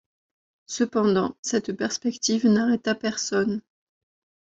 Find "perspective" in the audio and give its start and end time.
1.73-2.47